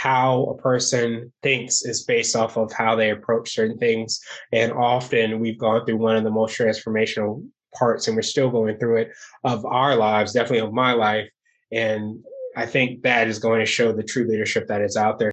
[0.00, 4.18] how a person thinks is based off of how they approach certain things.
[4.50, 8.78] And often we've gone through one of the most transformational parts, and we're still going
[8.78, 9.10] through it
[9.44, 11.28] of our lives, definitely of my life.
[11.70, 12.24] And
[12.56, 15.32] I think that is going to show the true leadership that is out there.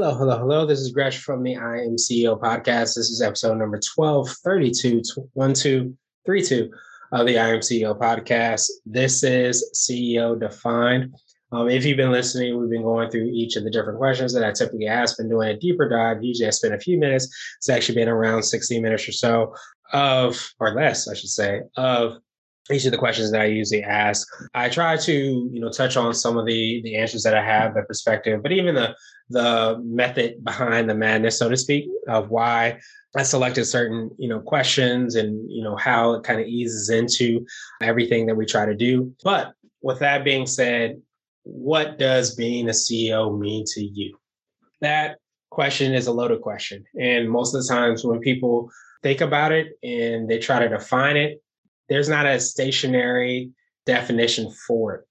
[0.00, 0.64] Hello, hello, hello.
[0.64, 2.94] This is Gresh from the I Am CEO podcast.
[2.94, 5.02] This is episode number 1232,
[5.34, 6.70] 1232
[7.10, 8.68] of the I Am CEO podcast.
[8.86, 11.16] This is CEO Defined.
[11.50, 14.44] Um, if you've been listening, we've been going through each of the different questions that
[14.44, 16.22] I typically ask, been doing a deeper dive.
[16.22, 17.26] Usually I spend a few minutes.
[17.56, 19.52] It's actually been around 60 minutes or so
[19.92, 22.18] of, or less, I should say, of
[22.70, 24.28] each of the questions that I usually ask.
[24.54, 27.74] I try to, you know, touch on some of the the answers that I have,
[27.74, 28.94] the perspective, but even the
[29.30, 32.80] the method behind the madness, so to speak, of why
[33.16, 37.46] I selected certain, you know, questions and you know how it kind of eases into
[37.82, 39.14] everything that we try to do.
[39.24, 39.52] But
[39.82, 41.00] with that being said,
[41.44, 44.18] what does being a CEO mean to you?
[44.80, 45.18] That
[45.50, 48.70] question is a loaded question, and most of the times when people
[49.02, 51.40] think about it and they try to define it,
[51.88, 53.50] there's not a stationary
[53.86, 55.04] definition for it.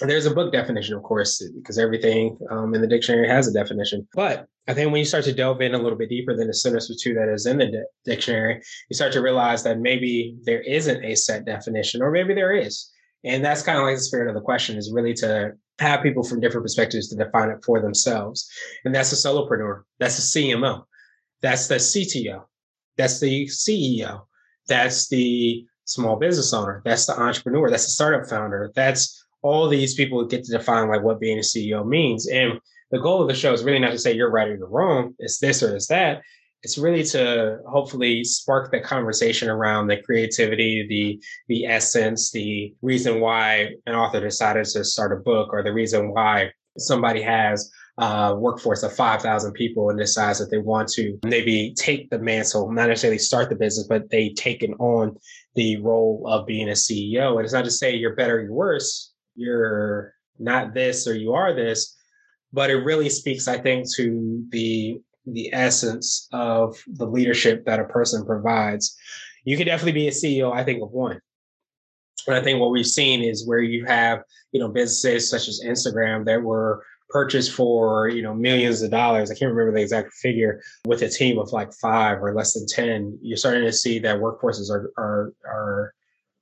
[0.00, 4.08] There's a book definition, of course, because everything um, in the dictionary has a definition.
[4.12, 6.54] But I think when you start to delve in a little bit deeper than the
[6.54, 10.36] sentence or two that is in the di- dictionary, you start to realize that maybe
[10.44, 12.90] there isn't a set definition, or maybe there is.
[13.24, 16.24] And that's kind of like the spirit of the question is really to have people
[16.24, 18.48] from different perspectives to define it for themselves.
[18.84, 20.84] And that's a solopreneur, that's a CMO,
[21.40, 22.42] that's the CTO,
[22.96, 24.22] that's the CEO,
[24.66, 26.82] that's the small business owner.
[26.84, 27.70] That's the entrepreneur.
[27.70, 28.70] That's the startup founder.
[28.74, 32.26] That's all these people get to define like what being a CEO means.
[32.28, 32.58] And
[32.90, 35.14] the goal of the show is really not to say you're right or you're wrong.
[35.18, 36.22] It's this or it's that.
[36.62, 43.20] It's really to hopefully spark the conversation around the creativity, the the essence, the reason
[43.20, 48.34] why an author decided to start a book, or the reason why somebody has uh,
[48.36, 52.88] workforce of 5,000 people and decides that they want to maybe take the mantle, not
[52.88, 55.16] necessarily start the business, but they take it on
[55.54, 57.36] the role of being a CEO.
[57.36, 61.54] And it's not to say you're better, you're worse, you're not this or you are
[61.54, 61.96] this,
[62.52, 67.84] but it really speaks, I think, to the the essence of the leadership that a
[67.84, 68.94] person provides.
[69.44, 71.20] You could definitely be a CEO, I think, of one.
[72.26, 74.22] And I think what we've seen is where you have,
[74.52, 79.30] you know, businesses such as Instagram that were purchased for you know millions of dollars.
[79.30, 82.66] I can't remember the exact figure with a team of like five or less than
[82.66, 85.94] 10 you're starting to see that workforces are are are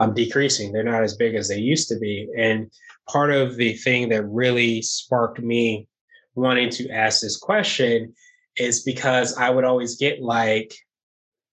[0.00, 0.72] um, decreasing.
[0.72, 2.26] They're not as big as they used to be.
[2.36, 2.70] And
[3.08, 5.86] part of the thing that really sparked me
[6.34, 8.12] wanting to ask this question
[8.56, 10.74] is because i would always get like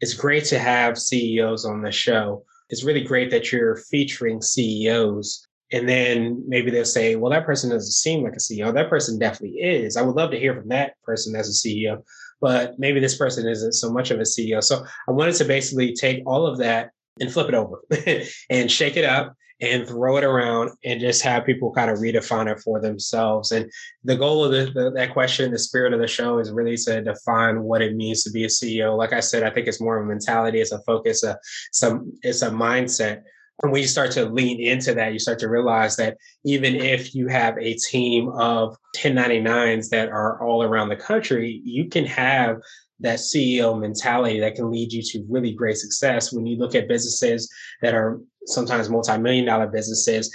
[0.00, 2.44] it's great to have ceos on the show.
[2.70, 7.70] It's really great that you're featuring ceos and then maybe they'll say, well, that person
[7.70, 8.72] doesn't seem like a CEO.
[8.72, 9.96] That person definitely is.
[9.96, 12.02] I would love to hear from that person as a CEO,
[12.40, 14.62] but maybe this person isn't so much of a CEO.
[14.62, 16.90] So I wanted to basically take all of that
[17.20, 17.80] and flip it over
[18.50, 22.50] and shake it up and throw it around and just have people kind of redefine
[22.50, 23.52] it for themselves.
[23.52, 23.70] And
[24.02, 27.00] the goal of the, the, that question, the spirit of the show is really to
[27.00, 28.98] define what it means to be a CEO.
[28.98, 31.38] Like I said, I think it's more of a mentality, it's a focus, a,
[31.70, 33.22] some, it's a mindset.
[33.62, 37.14] And when you start to lean into that, you start to realize that even if
[37.14, 42.56] you have a team of 1099s that are all around the country, you can have
[43.00, 46.32] that CEO mentality that can lead you to really great success.
[46.32, 47.52] When you look at businesses
[47.82, 50.34] that are sometimes multi-million dollar businesses,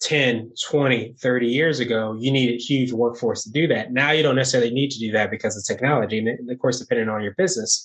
[0.00, 3.92] 10, 20, 30 years ago, you needed huge workforce to do that.
[3.92, 6.18] Now you don't necessarily need to do that because of technology.
[6.18, 7.84] And of course, depending on your business,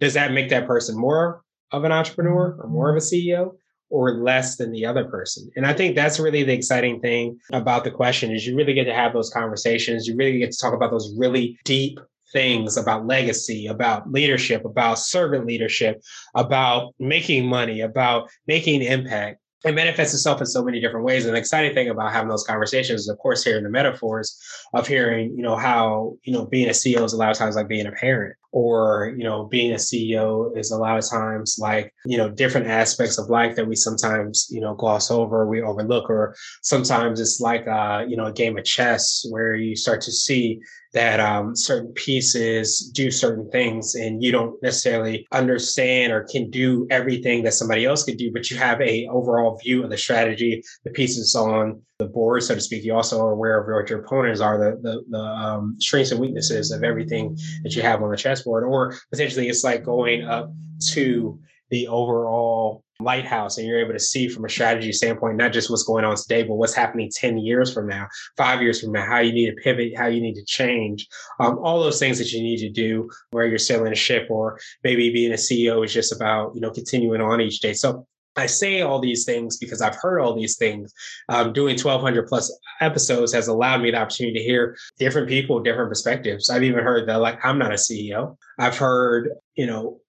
[0.00, 3.56] does that make that person more of an entrepreneur or more of a CEO?
[3.88, 5.50] Or less than the other person.
[5.56, 8.84] And I think that's really the exciting thing about the question is you really get
[8.84, 10.06] to have those conversations.
[10.06, 11.98] You really get to talk about those really deep
[12.32, 16.02] things about legacy, about leadership, about servant leadership,
[16.34, 21.26] about making money, about making impact it manifests itself in so many different ways.
[21.26, 24.40] And the exciting thing about having those conversations is, of course, hearing the metaphors
[24.72, 27.56] of hearing, you know, how, you know, being a CEO is a lot of times
[27.56, 31.56] like being a parent or, you know, being a CEO is a lot of times
[31.60, 35.60] like, you know, different aspects of life that we sometimes, you know, gloss over, we
[35.60, 40.00] overlook, or sometimes it's like, uh, you know, a game of chess where you start
[40.00, 40.60] to see
[40.96, 46.86] that um, certain pieces do certain things and you don't necessarily understand or can do
[46.90, 50.62] everything that somebody else could do but you have a overall view of the strategy
[50.84, 52.82] the pieces on the board so to speak.
[52.82, 56.20] You also are aware of what your opponents are the the, the um, strengths and
[56.20, 60.50] weaknesses of everything that you have on the chessboard or potentially it's like going up
[60.92, 61.38] to
[61.70, 65.82] the overall lighthouse and you're able to see from a strategy standpoint not just what's
[65.82, 69.18] going on today but what's happening 10 years from now five years from now how
[69.18, 71.06] you need to pivot how you need to change
[71.40, 74.58] um, all those things that you need to do where you're sailing a ship or
[74.82, 78.06] maybe being a ceo is just about you know continuing on each day so
[78.38, 80.92] I say all these things because I've heard all these things.
[81.30, 85.88] Um, doing 1,200 plus episodes has allowed me the opportunity to hear different people, different
[85.88, 86.50] perspectives.
[86.50, 88.36] I've even heard that, like, I'm not a CEO.
[88.58, 90.00] I've heard, you know,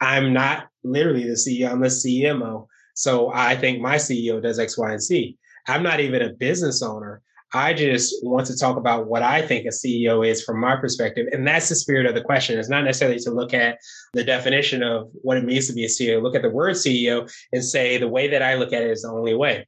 [0.00, 2.66] I'm not literally the CEO, I'm the CMO.
[2.94, 5.36] So I think my CEO does X, Y, and Z.
[5.66, 7.22] I'm not even a business owner.
[7.52, 11.28] I just want to talk about what I think a CEO is from my perspective.
[11.32, 12.58] And that's the spirit of the question.
[12.58, 13.78] It's not necessarily to look at
[14.14, 17.30] the definition of what it means to be a CEO, look at the word CEO
[17.52, 19.66] and say the way that I look at it is the only way.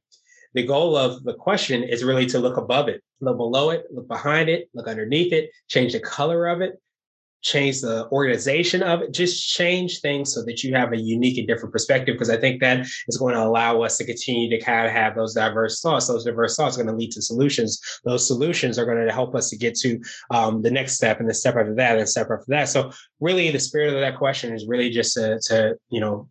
[0.53, 4.07] The goal of the question is really to look above it, look below it, look
[4.07, 6.73] behind it, look underneath it, change the color of it,
[7.41, 11.47] change the organization of it, just change things so that you have a unique and
[11.47, 12.15] different perspective.
[12.15, 15.15] Because I think that is going to allow us to continue to kind of have
[15.15, 16.07] those diverse thoughts.
[16.07, 17.81] Those diverse thoughts are going to lead to solutions.
[18.03, 19.99] Those solutions are going to help us to get to
[20.31, 22.69] um, the next step and the step after that and step after that.
[22.69, 26.27] So really the spirit of that question is really just to, to you know,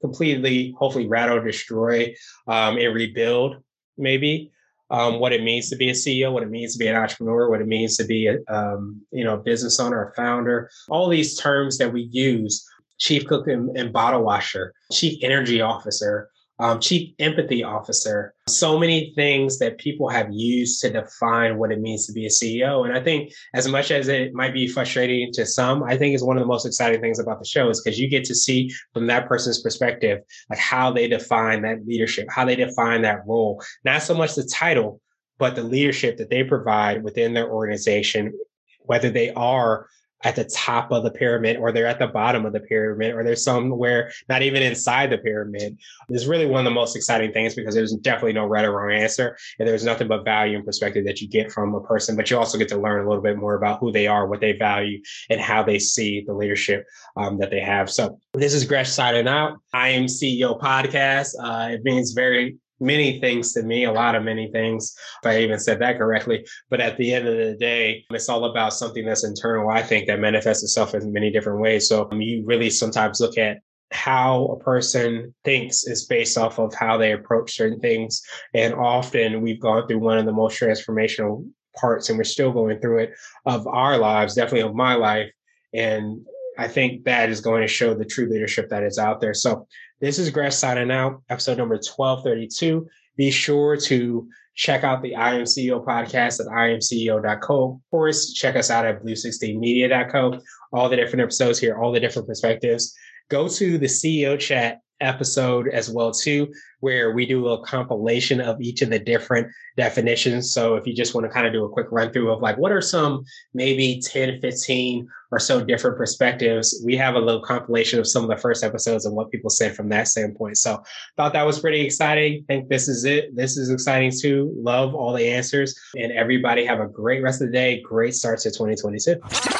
[0.00, 2.14] completely, hopefully rattle, destroy,
[2.46, 3.56] um, and rebuild
[3.98, 4.50] maybe
[4.90, 7.48] um, what it means to be a CEO, what it means to be an entrepreneur,
[7.48, 10.70] what it means to be a um, you know business owner, a founder.
[10.88, 12.66] All these terms that we use:
[12.98, 16.28] chief cook and, and bottle washer, chief energy officer,
[16.60, 21.80] um, chief empathy officer, so many things that people have used to define what it
[21.80, 22.84] means to be a CEO.
[22.84, 26.22] And I think as much as it might be frustrating to some, I think is
[26.22, 28.70] one of the most exciting things about the show is because you get to see
[28.92, 30.20] from that person's perspective,
[30.50, 34.44] like how they define that leadership, how they define that role, not so much the
[34.44, 35.00] title,
[35.38, 38.38] but the leadership that they provide within their organization,
[38.80, 39.86] whether they are
[40.22, 43.24] at the top of the pyramid or they're at the bottom of the pyramid or
[43.24, 45.78] they're somewhere not even inside the pyramid.
[46.08, 48.92] Is really one of the most exciting things because there's definitely no right or wrong
[48.92, 52.30] answer and there's nothing but value and perspective that you get from a person but
[52.30, 54.52] you also get to learn a little bit more about who they are what they
[54.52, 55.00] value
[55.30, 57.90] and how they see the leadership um, that they have.
[57.90, 59.58] So this is gresh signing out.
[59.72, 61.34] I am ceo podcast.
[61.42, 65.38] Uh, it means very many things to me, a lot of many things, if I
[65.40, 66.46] even said that correctly.
[66.70, 70.06] But at the end of the day, it's all about something that's internal, I think,
[70.06, 71.88] that manifests itself in many different ways.
[71.88, 73.58] So um, you really sometimes look at
[73.92, 78.22] how a person thinks is based off of how they approach certain things.
[78.54, 81.46] And often we've gone through one of the most transformational
[81.76, 83.14] parts, and we're still going through it
[83.46, 85.30] of our lives, definitely of my life.
[85.74, 86.24] And
[86.58, 89.34] I think that is going to show the true leadership that is out there.
[89.34, 89.66] So
[90.00, 92.88] this is Gresh signing out, episode number 1232.
[93.16, 97.74] Be sure to check out the I Am CEO podcast at imceo.co.
[97.74, 100.40] Of course, check us out at blue16media.co.
[100.72, 102.94] All the different episodes here, all the different perspectives.
[103.28, 108.60] Go to the CEO chat episode as well too where we do a compilation of
[108.60, 110.52] each of the different definitions.
[110.52, 112.58] So if you just want to kind of do a quick run through of like
[112.58, 113.24] what are some
[113.54, 118.30] maybe 10 15 or so different perspectives we have a little compilation of some of
[118.30, 120.56] the first episodes and what people said from that standpoint.
[120.56, 120.82] So
[121.16, 122.44] thought that was pretty exciting.
[122.48, 123.34] Think this is it.
[123.36, 124.52] This is exciting too.
[124.56, 127.80] Love all the answers and everybody have a great rest of the day.
[127.82, 129.59] Great start to 2022